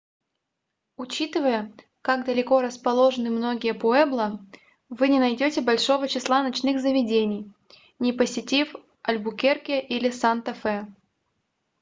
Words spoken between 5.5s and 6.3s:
большого